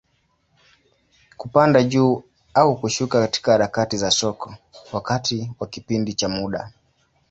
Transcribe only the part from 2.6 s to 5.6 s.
kushuka katika harakati za soko, wakati